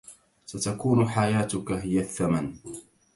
ستكون 0.45 1.09
حياتك 1.09 1.71
هي 1.71 1.99
الثّمن. 1.99 2.55